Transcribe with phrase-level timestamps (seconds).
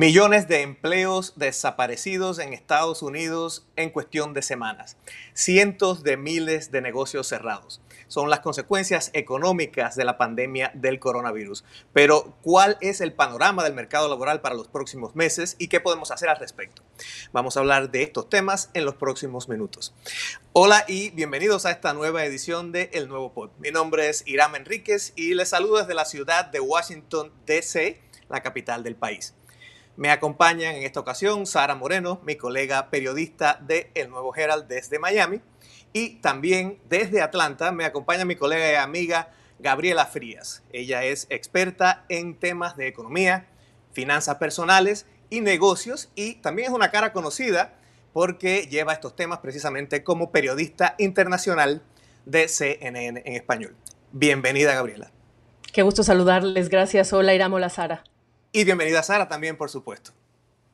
[0.00, 4.96] Millones de empleos desaparecidos en Estados Unidos en cuestión de semanas.
[5.34, 7.82] Cientos de miles de negocios cerrados.
[8.08, 11.66] Son las consecuencias económicas de la pandemia del coronavirus.
[11.92, 16.10] Pero, ¿cuál es el panorama del mercado laboral para los próximos meses y qué podemos
[16.10, 16.82] hacer al respecto?
[17.32, 19.94] Vamos a hablar de estos temas en los próximos minutos.
[20.54, 23.50] Hola y bienvenidos a esta nueva edición de El Nuevo Pod.
[23.58, 28.42] Mi nombre es Iram Enríquez y les saludo desde la ciudad de Washington, D.C., la
[28.42, 29.34] capital del país.
[29.96, 34.98] Me acompañan en esta ocasión Sara Moreno, mi colega periodista de El Nuevo Herald desde
[34.98, 35.40] Miami.
[35.92, 40.62] Y también desde Atlanta me acompaña mi colega y amiga Gabriela Frías.
[40.72, 43.46] Ella es experta en temas de economía,
[43.92, 47.74] finanzas personales y negocios y también es una cara conocida
[48.12, 51.82] porque lleva estos temas precisamente como periodista internacional
[52.24, 53.76] de CNN en español.
[54.12, 55.10] Bienvenida, Gabriela.
[55.72, 56.68] Qué gusto saludarles.
[56.68, 57.12] Gracias.
[57.12, 58.04] Hola, Iramo la Sara.
[58.52, 60.10] Y bienvenida Sara también, por supuesto.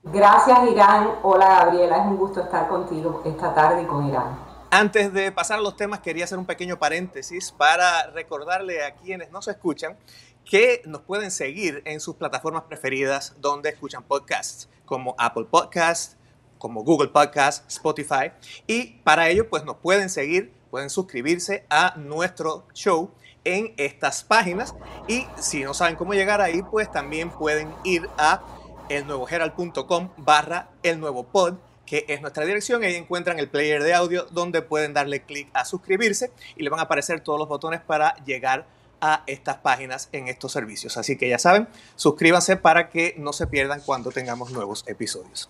[0.02, 1.16] Gracias Irán.
[1.22, 4.38] Hola Gabriela, es un gusto estar contigo esta tarde y con Irán.
[4.70, 9.30] Antes de pasar a los temas, quería hacer un pequeño paréntesis para recordarle a quienes
[9.30, 9.96] nos escuchan
[10.44, 16.16] que nos pueden seguir en sus plataformas preferidas donde escuchan podcasts, como Apple Podcasts,
[16.58, 18.32] como Google Podcasts, Spotify.
[18.66, 23.10] Y para ello, pues nos pueden seguir, pueden suscribirse a nuestro show
[23.46, 24.74] en estas páginas.
[25.08, 28.42] Y si no saben cómo llegar ahí, pues también pueden ir a
[28.88, 31.54] elnuevoherald.com barra el nuevo pod
[31.86, 32.82] que es nuestra dirección.
[32.82, 36.80] Ahí encuentran el player de audio donde pueden darle clic a suscribirse y le van
[36.80, 38.66] a aparecer todos los botones para llegar
[39.00, 40.96] a estas páginas en estos servicios.
[40.96, 45.48] Así que ya saben, suscríbanse para que no se pierdan cuando tengamos nuevos episodios.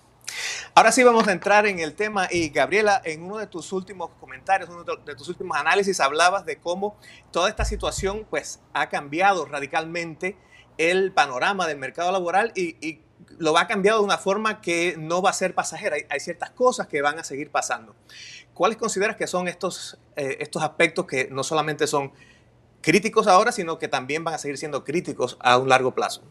[0.74, 4.10] Ahora sí vamos a entrar en el tema y Gabriela, en uno de tus últimos
[4.20, 6.98] comentarios, uno de tus últimos análisis, hablabas de cómo
[7.30, 10.36] toda esta situación pues ha cambiado radicalmente
[10.78, 13.00] el panorama del mercado laboral y,
[13.38, 15.96] lo ha cambiado de una forma que no va a ser pasajera.
[16.10, 17.94] Hay, ciertas cosas que van a seguir pasando.
[18.54, 22.12] ¿Cuáles consideras que son estos, eh, estos aspectos que no solamente son
[22.82, 26.22] críticos ahora, sino que también van a seguir siendo críticos a un largo plazo?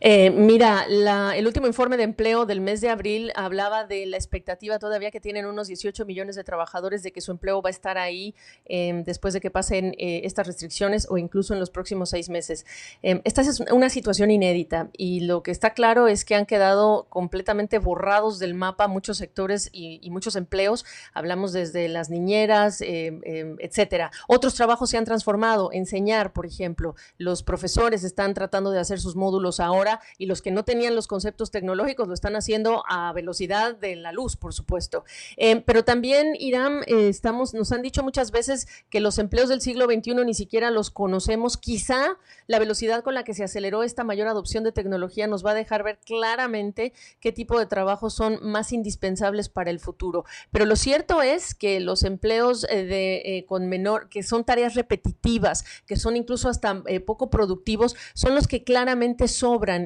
[0.00, 0.86] Eh, mira,
[1.34, 5.20] el último informe de empleo del mes de abril hablaba de la expectativa todavía que
[5.20, 8.34] tienen unos 18 millones de trabajadores de que su empleo va a estar ahí
[8.64, 12.66] em, después de que pasen eh, estas restricciones o incluso en los próximos seis meses.
[13.02, 17.06] Em, esta es una situación inédita y lo que está claro es que han quedado
[17.08, 20.84] completamente borrados del mapa muchos sectores y, y muchos empleos.
[21.14, 23.20] Hablamos desde las niñeras, em,
[23.58, 24.10] etcétera.
[24.28, 25.70] Otros trabajos se han transformado.
[25.72, 30.50] Enseñar, por ejemplo, los profesores están tratando de hacer sus módulos ahora y los que
[30.50, 35.04] no tenían los conceptos tecnológicos lo están haciendo a velocidad de la luz, por supuesto.
[35.36, 39.60] Eh, pero también, Irán, eh, estamos, nos han dicho muchas veces que los empleos del
[39.60, 41.56] siglo XXI ni siquiera los conocemos.
[41.56, 45.52] Quizá la velocidad con la que se aceleró esta mayor adopción de tecnología nos va
[45.52, 50.24] a dejar ver claramente qué tipo de trabajos son más indispensables para el futuro.
[50.50, 55.96] Pero lo cierto es que los empleos eh, con menor, que son tareas repetitivas, que
[55.96, 59.28] son incluso hasta poco productivos, son los que claramente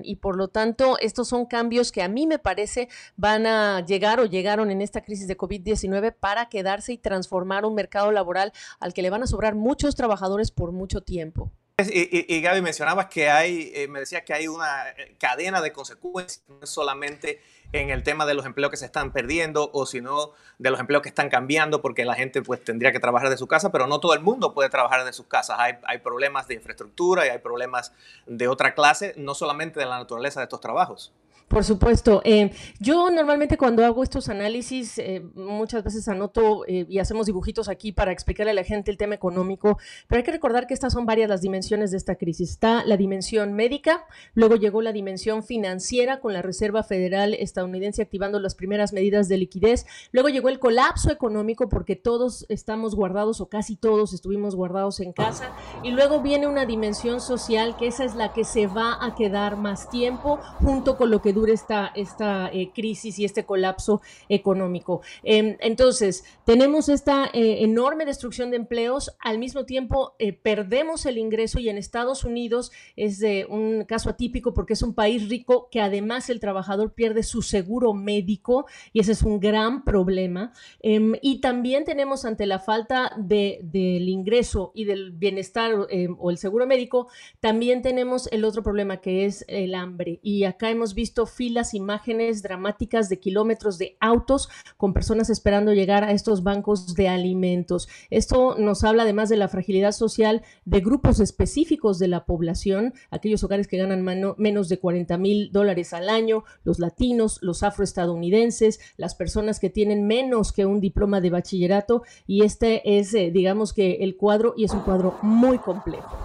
[0.04, 4.20] y por lo tanto estos son cambios que a mí me parece van a llegar
[4.20, 8.92] o llegaron en esta crisis de COVID-19 para quedarse y transformar un mercado laboral al
[8.92, 11.50] que le van a sobrar muchos trabajadores por mucho tiempo.
[11.78, 15.72] Y, y, Gaby, mencionabas que hay, eh, me decías que hay una eh, cadena de
[15.72, 17.40] consecuencias, no solamente
[17.72, 21.02] en el tema de los empleos que se están perdiendo o sino de los empleos
[21.02, 24.00] que están cambiando porque la gente pues tendría que trabajar de su casa, pero no
[24.00, 25.56] todo el mundo puede trabajar de sus casas.
[25.58, 27.92] Hay, hay problemas de infraestructura y hay problemas
[28.26, 31.12] de otra clase, no solamente de la naturaleza de estos trabajos.
[31.48, 32.22] Por supuesto.
[32.24, 32.50] Eh,
[32.80, 37.92] yo normalmente cuando hago estos análisis, eh, muchas veces anoto eh, y hacemos dibujitos aquí
[37.92, 39.78] para explicarle a la gente el tema económico,
[40.08, 42.50] pero hay que recordar que estas son varias las dimensiones de esta crisis.
[42.50, 48.38] Está la dimensión médica, luego llegó la dimensión financiera con la Reserva Federal estadounidense activando
[48.38, 53.48] las primeras medidas de liquidez, luego llegó el colapso económico porque todos estamos guardados o
[53.48, 55.52] casi todos estuvimos guardados en casa,
[55.82, 59.56] y luego viene una dimensión social que esa es la que se va a quedar
[59.56, 65.00] más tiempo junto con lo que dure esta, esta eh, crisis y este colapso económico.
[65.22, 71.16] Em, entonces, tenemos esta eh, enorme destrucción de empleos, al mismo tiempo eh, perdemos el
[71.16, 75.68] ingreso y en Estados Unidos es de un caso atípico porque es un país rico
[75.70, 80.52] que además el trabajador pierde su seguro médico y ese es un gran problema.
[80.80, 86.30] Em, y también tenemos ante la falta de, del ingreso y del bienestar em, o
[86.30, 87.08] el seguro médico,
[87.40, 90.20] también tenemos el otro problema que es el hambre.
[90.22, 96.04] Y acá hemos visto filas, imágenes dramáticas de kilómetros de autos con personas esperando llegar
[96.04, 97.88] a estos bancos de alimentos.
[98.10, 103.42] Esto nos habla además de la fragilidad social de grupos específicos de la población, aquellos
[103.44, 104.04] hogares que ganan
[104.36, 110.06] menos de 40 mil dólares al año, los latinos, los afroestadounidenses, las personas que tienen
[110.06, 114.64] menos que un diploma de bachillerato y este es, eh, digamos que el cuadro y
[114.64, 116.16] es un cuadro muy complejo.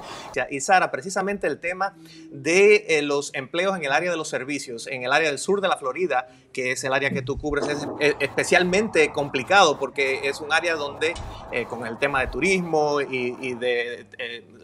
[0.49, 1.95] Y Sara, precisamente el tema
[2.31, 5.61] de eh, los empleos en el área de los servicios, en el área del sur
[5.61, 7.87] de la Florida, que es el área que tú cubres, es,
[8.19, 11.13] especialmente complicado porque es un área donde
[11.51, 14.05] eh, con el tema de turismo y, de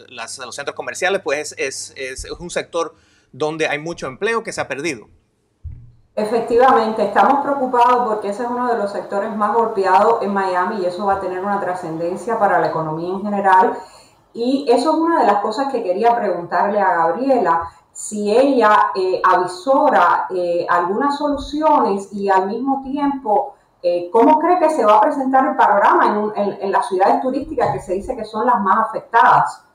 [0.10, 2.96] los centros comerciales, pues es, es un sector
[3.32, 5.10] donde hay mucho empleo que se ha perdido.
[6.18, 10.86] Efectivamente, estamos preocupados porque ese es uno de los sectores más golpeados en Miami y
[10.88, 13.78] eso va a tener una trascendencia para la economía en general.
[14.34, 19.22] Y eso es una de las cosas que quería preguntarle a Gabriela, si ella eh,
[19.24, 23.54] avisora eh, algunas soluciones y al mismo tiempo,
[23.84, 27.74] eh, ¿cómo cree que se va a presentar el panorama en, en las ciudades turísticas
[27.74, 29.68] que se dice que son las más afectadas?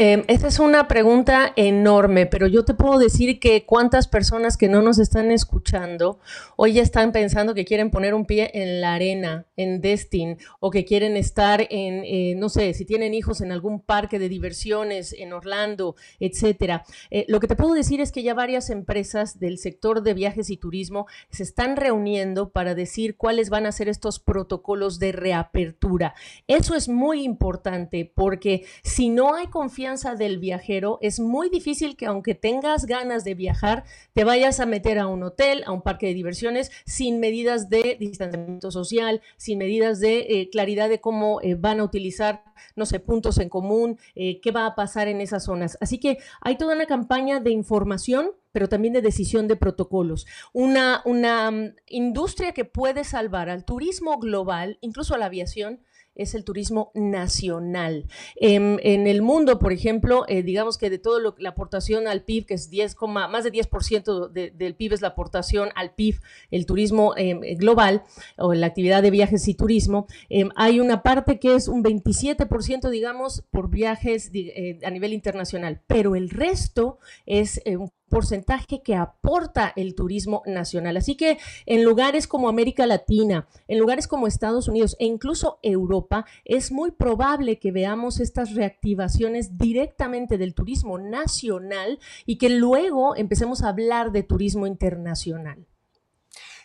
[0.00, 4.68] Eh, esta es una pregunta enorme, pero yo te puedo decir que cuántas personas que
[4.68, 6.20] no nos están escuchando
[6.54, 10.70] hoy ya están pensando que quieren poner un pie en la arena, en Destin, o
[10.70, 15.12] que quieren estar en, eh, no sé, si tienen hijos en algún parque de diversiones
[15.12, 16.84] en Orlando, etcétera.
[17.10, 20.48] Eh, lo que te puedo decir es que ya varias empresas del sector de viajes
[20.50, 26.14] y turismo se están reuniendo para decir cuáles van a ser estos protocolos de reapertura.
[26.46, 32.04] Eso es muy importante porque si no hay confianza del viajero, es muy difícil que
[32.04, 36.06] aunque tengas ganas de viajar, te vayas a meter a un hotel, a un parque
[36.06, 41.54] de diversiones, sin medidas de distanciamiento social, sin medidas de eh, claridad de cómo eh,
[41.54, 42.44] van a utilizar,
[42.76, 45.78] no sé, puntos en común, eh, qué va a pasar en esas zonas.
[45.80, 50.26] Así que hay toda una campaña de información pero también de decisión de protocolos.
[50.52, 55.80] Una, una mm, industria que puede salvar al turismo global, incluso a la aviación,
[56.18, 58.06] es el turismo nacional.
[58.36, 62.46] En, el mundo, por ejemplo, eh, digamos que de todo lo, la aportación al PIB,
[62.46, 66.20] que es 10, más de 10% del PIB es la aportación al PIB,
[66.50, 68.02] el turismo em, global
[68.36, 72.90] o la actividad de viajes y turismo, em, hay una parte que es un 27%,
[72.90, 78.94] digamos, por viajes eh, a nivel internacional, pero el resto es eh, un porcentaje que
[78.94, 80.96] aporta el turismo nacional.
[80.96, 86.24] Así que en lugares como América Latina, en lugares como Estados Unidos e incluso Europa,
[86.44, 93.62] es muy probable que veamos estas reactivaciones directamente del turismo nacional y que luego empecemos
[93.62, 95.66] a hablar de turismo internacional.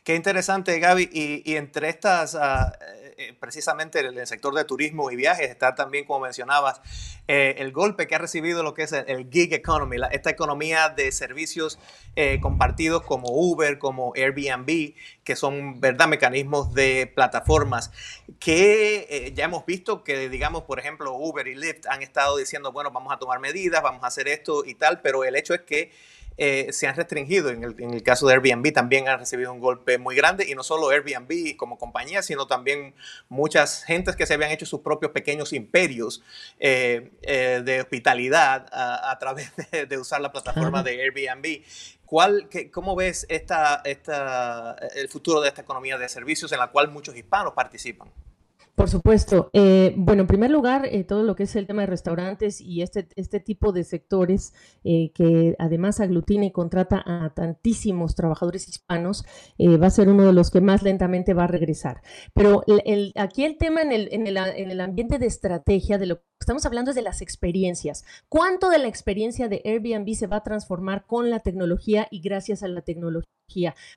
[0.03, 1.09] Qué interesante, Gaby.
[1.13, 2.73] Y, entre estas, ah,
[3.17, 6.81] eh, precisamente en el sector de turismo y viajes, está también, como mencionabas,
[7.27, 11.11] eh, el golpe que ha recibido lo que es el, gig economy, esta economía de
[11.11, 11.79] servicios
[12.15, 14.93] eh, compartidos como Uber, como Airbnb,
[15.23, 17.91] que son, ¿verdad?, mecanismos de plataformas
[18.39, 22.91] que ya hemos visto que, digamos, por ejemplo, Uber y Lyft han estado diciendo, bueno,
[22.91, 25.91] vamos a tomar medidas, vamos a hacer esto y tal, pero el hecho es que
[26.37, 27.49] eh, se han restringido.
[27.49, 30.89] En el, caso de Airbnb también han recibido un golpe muy grande y no solo
[30.89, 32.95] Airbnb como compañía, sino también
[33.29, 36.23] muchas gentes que se habían hecho sus propios pequeños imperios
[36.59, 41.63] eh, eh, de hospitalidad a, través de, usar la plataforma de Airbnb.
[42.05, 46.89] ¿Cuál, ¿Cómo ves esta, esta, el futuro de esta economía de servicios en la cual
[46.89, 48.09] muchos hispanos participan?
[48.75, 49.51] Por supuesto.
[49.53, 52.81] Eh, bueno, en primer lugar, eh, todo lo que es el tema de restaurantes y
[52.81, 54.53] este, este tipo de sectores
[54.83, 59.25] eh, que además aglutina y contrata a tantísimos trabajadores hispanos,
[59.59, 62.01] va a ser uno de los que más lentamente va a regresar.
[62.33, 66.21] Pero el, aquí el tema en el, en, en el ambiente de estrategia, de lo
[66.43, 68.03] estamos hablando es de las experiencias.
[68.29, 72.63] ¿Cuánto de la experiencia de Airbnb se va a transformar con la tecnología y gracias
[72.63, 73.33] a la tecnología?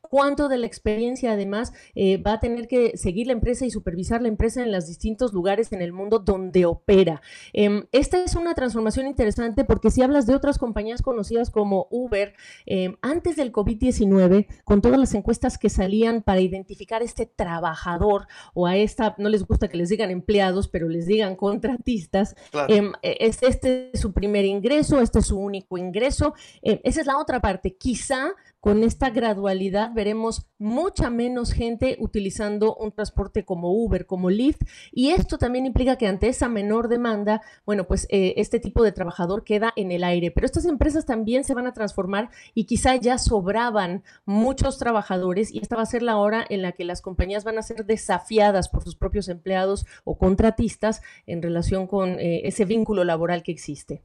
[0.02, 4.20] ¿Cuánto de la experiencia además eh, va a tener que seguir la empresa y supervisar
[4.20, 7.22] la empresa en los distintos lugares en el mundo donde opera?
[7.52, 12.34] Em, esta es una transformación interesante porque si hablas de otras compañías conocidas como Uber,
[12.66, 18.26] em, antes del COVID-19, con todas las encuestas que salían para identificar a este trabajador
[18.52, 22.35] o a esta, no les gusta que les digan empleados, pero les digan contratistas,
[22.68, 26.34] em, e, es, este es su primer ingreso, este es su único ingreso.
[26.62, 27.76] esa es la otra parte.
[27.76, 28.34] Quizá
[28.66, 35.10] con esta gradualidad veremos mucha menos gente utilizando un transporte como Uber, como Lyft, y
[35.10, 39.44] esto también implica que ante esa menor demanda, bueno, pues eh, este tipo de trabajador
[39.44, 40.32] queda en el aire.
[40.32, 45.60] Pero estas empresas también se van a transformar y quizá ya sobraban muchos trabajadores y
[45.60, 48.68] esta va a ser la hora en la que las compañías van a ser desafiadas
[48.68, 54.02] por sus propios empleados o contratistas en relación con eh, ese vínculo laboral que existe.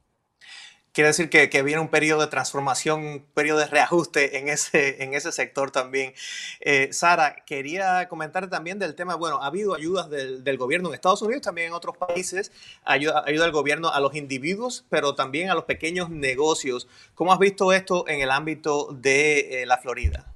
[0.92, 5.14] Quiere decir que, viene un periodo de transformación, un periodo de reajuste en ese, en
[5.14, 6.12] ese sector también.
[6.60, 11.22] Eh, Sara, quería comentar también del tema, bueno, ha habido ayudas del, gobierno en Estados
[11.22, 12.52] Unidos, también en otros países,
[12.84, 16.86] ayuda, ayuda del gobierno a los individuos, pero también a los pequeños negocios.
[17.14, 20.31] ¿Cómo has visto esto en el ámbito de eh, la Florida?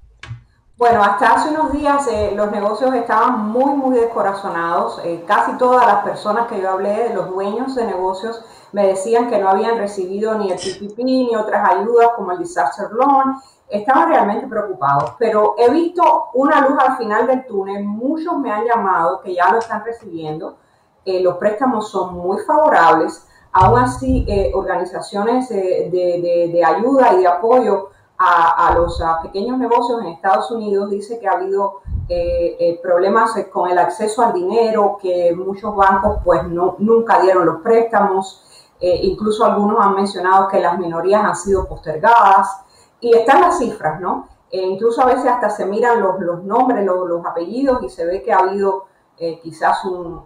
[0.77, 5.01] Bueno, hasta hace unos días eh, los negocios estaban muy, muy descorazonados.
[5.25, 9.39] casi todas las personas que yo hablé, de los dueños de negocios, me decían que
[9.39, 13.37] no habían recibido ni el PPP ni otras ayudas como el Disaster Loan.
[13.67, 17.83] Estaban realmente preocupados, pero he visto una luz al final del túnel.
[17.83, 20.57] Muchos me han llamado que ya lo están recibiendo.
[21.03, 23.25] Eh, los préstamos son muy favorables.
[23.51, 30.49] Aún así, eh, organizaciones de, ayuda y de apoyo a, los pequeños negocios en Estados
[30.51, 36.17] Unidos dice que ha habido eh, problemas con el acceso al dinero, que muchos bancos
[36.23, 38.43] pues no, nunca dieron los préstamos.
[38.79, 42.61] Eh, incluso algunos han mencionado que las minorías han sido postergadas
[42.99, 44.27] y están las cifras, ¿no?
[44.49, 48.23] Incluso a veces hasta se miran los, los nombres, los, los, apellidos y se ve
[48.23, 48.85] que ha habido
[49.17, 50.23] eh, quizás un,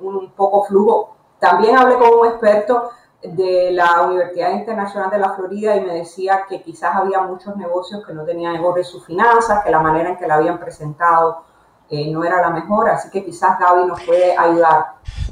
[0.00, 1.16] un, poco flujo.
[1.38, 2.90] También hablé con un experto
[3.22, 8.06] de la Universidad Internacional de la Florida y me decía que quizás había muchos negocios
[8.06, 11.44] que no tenían en sus finanzas, que la manera en que la habían presentado
[11.90, 14.84] eh, no era la mejor, así que quizás Gaby nos puede ayudar.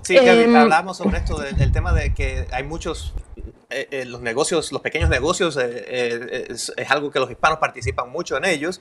[0.02, 3.14] Sí, Gaby, em, hablamos sobre esto, del, tema de que hay muchos,
[3.70, 8.46] eh, eh, los negocios, los pequeños negocios, es, algo que los hispanos participan mucho en
[8.46, 8.80] ellos,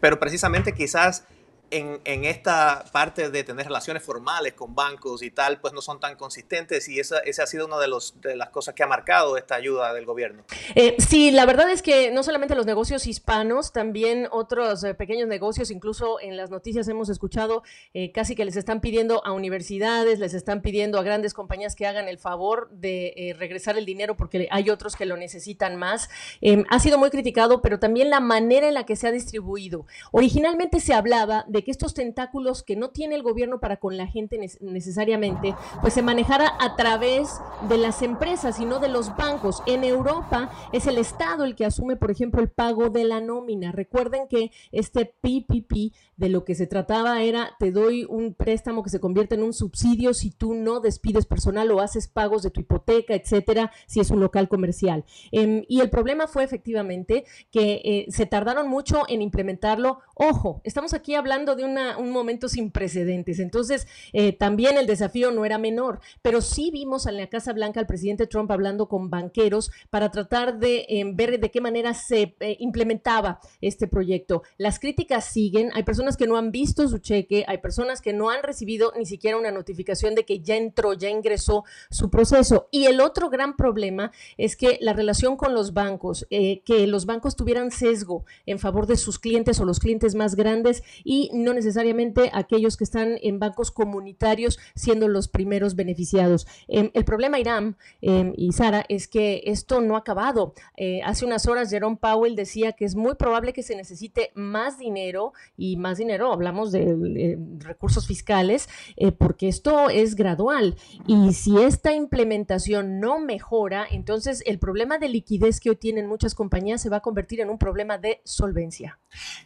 [0.00, 1.26] pero precisamente quizás
[1.70, 6.16] en, esta parte de tener relaciones formales con bancos y tal, pues no son tan
[6.16, 9.36] consistentes y esa, esa ha sido una de, los, de las cosas que ha marcado
[9.36, 10.44] esta ayuda del gobierno.
[10.74, 15.28] Eh, sí, la verdad es que no solamente los negocios hispanos, también otros eh, pequeños
[15.28, 17.62] negocios, incluso en las noticias hemos escuchado
[17.94, 21.86] eh, casi que les están pidiendo a universidades, les están pidiendo a grandes compañías que
[21.86, 26.08] hagan el favor de regresar el dinero porque hay otros que lo necesitan más.
[26.40, 29.86] Em, ha sido muy criticado, pero también la manera en la que se ha distribuido.
[30.12, 34.06] Originalmente se hablaba de que estos tentáculos que no tiene el gobierno para con la
[34.06, 39.62] gente necesariamente, pues se manejara a través de las empresas y no de los bancos.
[39.66, 43.72] En Europa es el Estado el que asume, por ejemplo, el pago de la nómina.
[43.72, 48.90] Recuerden que este PPP de lo que se trataba era, te doy un préstamo que
[48.90, 52.60] se convierte en un subsidio si tú no despides personal o haces pagos de tu
[52.60, 55.04] hipoteca, etcétera, si es un local comercial.
[55.30, 60.00] Em, y el problema fue efectivamente que eh, se tardaron mucho en implementarlo.
[60.14, 63.38] Ojo, estamos aquí hablando de un momento sin precedentes.
[63.38, 67.80] Entonces, eh, también el desafío no era menor, pero sí vimos en la Casa Blanca
[67.80, 72.34] al presidente Trump hablando con banqueros para tratar de eh, ver de qué manera se
[72.40, 74.42] eh, implementaba este proyecto.
[74.58, 78.30] Las críticas siguen, hay personas que no han visto su cheque, hay personas que no
[78.30, 82.68] han recibido ni siquiera una notificación de que ya entró, ya ingresó su proceso.
[82.70, 87.36] Y el otro gran problema es que la relación con los bancos, que los bancos
[87.36, 92.30] tuvieran sesgo en favor de sus clientes o los clientes más grandes y no necesariamente
[92.32, 96.46] aquellos que están en bancos comunitarios siendo los primeros beneficiados.
[96.68, 100.54] Em, el problema, Irán em, y Sara, es que esto no ha acabado.
[100.76, 104.78] Eh, hace unas horas Jerome Powell decía que es muy probable que se necesite más
[104.78, 110.76] dinero y más dinero, hablamos de recursos fiscales, eh, porque esto es gradual.
[111.06, 116.34] Y si esta implementación no mejora, entonces el problema de liquidez que hoy tienen muchas
[116.34, 118.98] compañías se va a convertir en un problema de solvencia.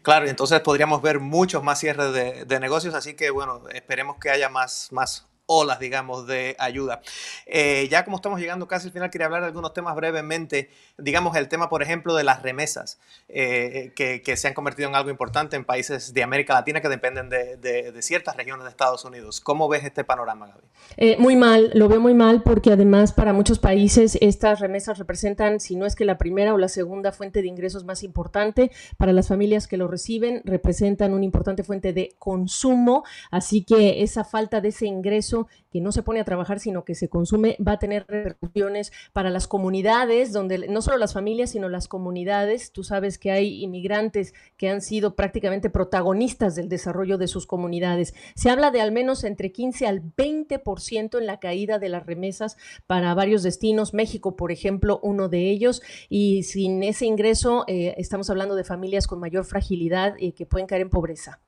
[0.03, 2.13] Claro, entonces podríamos ver muchos más cierres
[2.47, 7.03] de, negocios, así que bueno, esperemos que haya más, más olas, digamos, de ayuda.
[7.45, 10.71] Eh, ya como estamos llegando casi al final, quería hablar de algunos temas brevemente.
[10.97, 15.11] Digamos, el tema, por ejemplo, de las remesas, eh, que, se han convertido en algo
[15.11, 19.41] importante en países de América Latina que dependen de, ciertas regiones de Estados Unidos.
[19.41, 20.61] ¿Cómo ves este panorama, Gaby?
[20.97, 25.59] Eh, muy mal, lo veo muy mal porque además para muchos países estas remesas representan,
[25.59, 29.13] si no es que la primera o la segunda fuente de ingresos más importante, para
[29.13, 34.61] las familias que lo reciben, representan una importante fuente de consumo, así que esa falta
[34.61, 35.40] de ese ingreso
[35.71, 39.31] que no se pone a trabajar, sino que se consume, va a tener repercusiones para
[39.31, 42.73] las comunidades, donde no solo las familias, sino las comunidades.
[42.73, 48.15] Tú sabes que hay inmigrantes que han sido prácticamente protagonistas del desarrollo de sus comunidades.
[48.35, 52.57] Se habla de al menos entre 15 al 20% en la caída de las remesas
[52.87, 53.95] para varios destinos.
[53.95, 55.83] México, por ejemplo, uno de ellos.
[56.09, 60.67] Y sin ese ingreso, eh, estamos hablando de familias con mayor fragilidad y que pueden
[60.67, 61.41] caer en pobreza.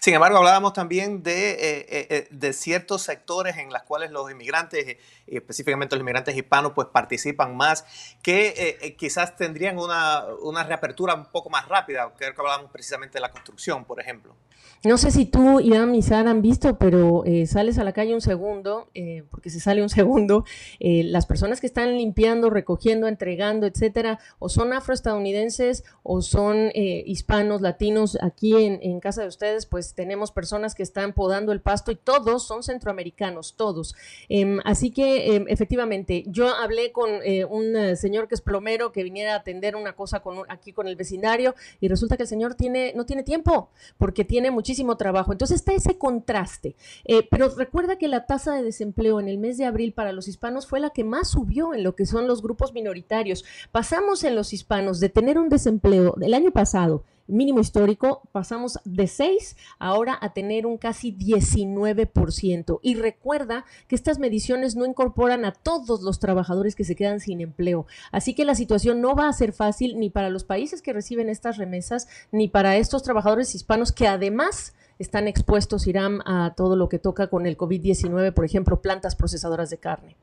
[0.00, 4.30] Sin embargo, hablábamos también de, eh, eh, eh, de ciertos sectores en los cuales los
[4.30, 7.86] inmigrantes, específicamente los inmigrantes hispanos, pues participan más,
[8.22, 12.12] que quizás tendrían una, una, reapertura un poco más rápida.
[12.16, 14.36] Creo que hablábamos precisamente de la construcción, por ejemplo.
[14.84, 18.20] No sé si tú, Iván y Sara han visto, pero sales a la calle un
[18.20, 18.88] segundo,
[19.30, 20.44] porque se sale un segundo,
[20.78, 28.18] las personas que están limpiando, recogiendo, entregando, etcétera, o son afroestadounidenses o son hispanos, latinos,
[28.20, 32.46] aquí en, casa de ustedes pues tenemos personas que están podando el pasto y todos
[32.46, 33.94] son centroamericanos, todos.
[34.28, 38.92] Em, así que em, efectivamente, yo hablé con eh, un eh, señor que es plomero
[38.92, 42.28] que viniera a atender una cosa con aquí con el vecindario y resulta que el
[42.28, 45.32] señor tiene, no tiene tiempo porque tiene muchísimo trabajo.
[45.32, 46.76] Entonces está ese contraste.
[47.04, 50.28] Eh, pero recuerda que la tasa de desempleo en el mes de abril para los
[50.28, 53.44] hispanos fue la que más subió en lo que son los grupos minoritarios.
[53.72, 59.06] Pasamos en los hispanos de tener un desempleo del año pasado mínimo histórico, pasamos de
[59.06, 62.80] 6 ahora a tener un casi 19%.
[62.82, 67.40] Y recuerda que estas mediciones no incorporan a todos los trabajadores que se quedan sin
[67.40, 67.86] empleo.
[68.12, 71.28] Así que la situación no va a ser fácil ni para los países que reciben
[71.28, 76.88] estas remesas, ni para estos trabajadores hispanos que además están expuestos, Irán, a todo lo
[76.88, 80.16] que toca con el COVID-19, por ejemplo, plantas procesadoras de carne.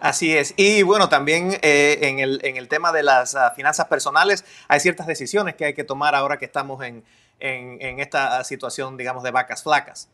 [0.00, 0.52] Así es.
[0.56, 4.80] Y bueno, también eh, en, el, en, el, tema de las ah, finanzas personales, hay
[4.80, 7.02] ciertas decisiones que hay que tomar ahora que estamos en,
[7.40, 10.08] en esta situación, digamos, de vacas flacas.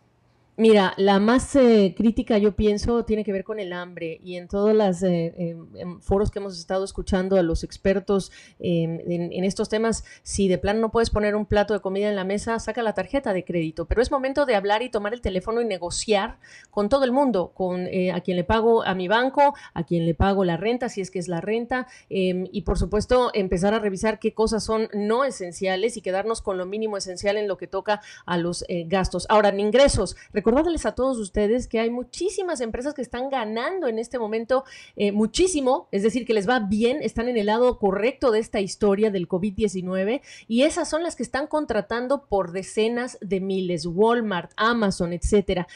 [0.60, 4.46] Mira, la más eh, crítica yo pienso tiene que ver con el hambre y en
[4.46, 9.70] todos los eh, em, foros que hemos estado escuchando a los expertos em, en, estos
[9.70, 12.82] temas, si de plano no puedes poner un plato de comida en la mesa, saca
[12.82, 16.38] la tarjeta de crédito, pero es momento de hablar y tomar el teléfono y negociar
[16.70, 20.04] con todo el mundo, con eh, a quien le pago a mi banco, a quien
[20.04, 23.72] le pago la renta, si es que es la renta, em, y por supuesto empezar
[23.72, 27.56] a revisar qué cosas son no esenciales y quedarnos con lo mínimo esencial en lo
[27.56, 29.24] que toca a los gastos.
[29.30, 30.16] Ahora, en ingresos,
[30.50, 34.64] recordarles a todos ustedes que hay muchísimas empresas que están ganando en este momento
[34.96, 38.60] eh, muchísimo, es decir, que les va bien, están en el lado correcto de esta
[38.60, 44.50] historia del COVID-19 y esas son las que están contratando por decenas de miles, Walmart,
[44.56, 45.68] Amazon, etcétera.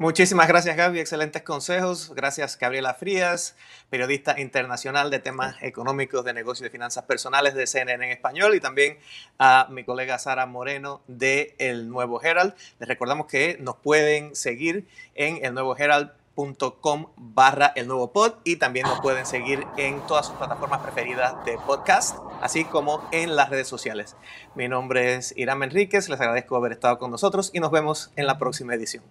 [0.00, 2.12] Muchísimas gracias Gaby, excelentes consejos.
[2.14, 3.56] Gracias Gabriela Frías,
[3.90, 8.54] periodista internacional de temas económicos, de negocios y de finanzas personales de CNN en español
[8.54, 8.98] y también
[9.40, 12.54] a mi colega Sara Moreno de El Nuevo Herald.
[12.78, 14.86] Les recordamos que nos pueden seguir
[15.16, 15.74] en el nuevo
[17.16, 21.58] barra el nuevo pod y también nos pueden seguir en todas sus plataformas preferidas de
[21.66, 24.14] podcast, así como en las redes sociales.
[24.54, 28.28] Mi nombre es Irán Enríquez, les agradezco haber estado con nosotros y nos vemos en
[28.28, 29.02] la próxima edición.